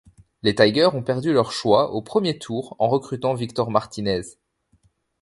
[0.41, 4.21] Les Tigers ont perdu leur choix au premier tour en recrutant Víctor Martínez.